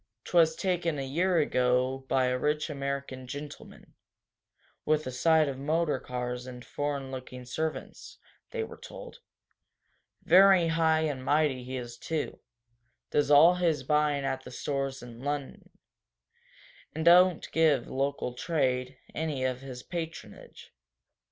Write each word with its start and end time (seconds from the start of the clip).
"'Twas 0.23 0.55
taken 0.55 0.97
a 0.97 1.05
year 1.05 1.37
ago 1.37 1.99
by 2.09 2.25
a 2.25 2.35
rich 2.35 2.71
American 2.71 3.27
gentleman, 3.27 3.93
with 4.83 5.05
a 5.05 5.11
sight 5.11 5.47
of 5.47 5.59
motor 5.59 5.99
cars 5.99 6.47
and 6.47 6.65
foreign 6.65 7.11
looking 7.11 7.45
servants," 7.45 8.17
they 8.49 8.63
were 8.63 8.79
told. 8.79 9.19
"Very 10.23 10.69
high 10.69 11.01
and 11.01 11.23
mighty 11.23 11.63
he 11.63 11.77
is, 11.77 11.99
too 11.99 12.39
does 13.11 13.29
all 13.29 13.53
his 13.53 13.83
buying 13.83 14.25
at 14.25 14.43
the 14.43 14.49
stores 14.49 15.03
in 15.03 15.19
Lunnon, 15.19 15.69
and 16.95 17.05
don't 17.05 17.47
give 17.51 17.87
local 17.87 18.33
trade 18.33 18.97
any 19.13 19.43
of 19.43 19.61
his 19.61 19.83
patronage." 19.83 20.73